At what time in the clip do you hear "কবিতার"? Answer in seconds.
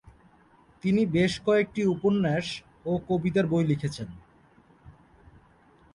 3.09-3.45